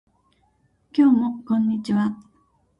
[0.93, 2.17] 今日もこんにちは